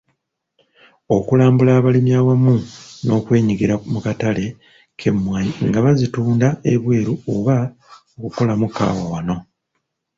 Okulambula 1.15 1.71
abalimi 1.79 2.11
awamu 2.19 2.53
n’okwenyigira 3.05 3.75
mu 3.91 3.99
katale 4.05 4.45
k’emmwanyi 4.97 5.55
nga 5.67 5.79
bazitunda 5.85 6.47
ebweru 6.73 7.13
oba 7.33 7.57
okukolamu 8.15 8.65
kkaawa 8.69 9.03
wano. 9.13 9.35